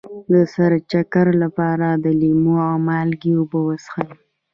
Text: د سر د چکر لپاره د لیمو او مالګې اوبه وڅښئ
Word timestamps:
د 0.31 0.33
سر 0.53 0.71
د 0.79 0.83
چکر 0.91 1.27
لپاره 1.43 1.87
د 2.03 2.05
لیمو 2.21 2.55
او 2.69 2.75
مالګې 2.87 3.31
اوبه 3.37 3.59
وڅښئ 3.67 4.09